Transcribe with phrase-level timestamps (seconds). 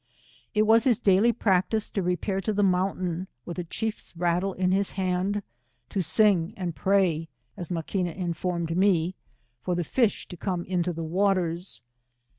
[0.55, 4.71] It was his daily practice to repair to the mountain, with a chief's rattle in
[4.71, 5.43] his hand,
[5.89, 9.13] to sing and pray, as Maquina informed me,
[9.61, 11.83] for the fish to come into their waters.